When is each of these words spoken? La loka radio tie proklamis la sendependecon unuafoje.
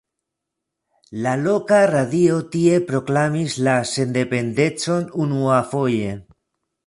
La 1.25 1.33
loka 1.41 1.81
radio 1.91 2.39
tie 2.55 2.79
proklamis 2.87 3.59
la 3.67 3.77
sendependecon 3.91 5.05
unuafoje. 5.27 6.11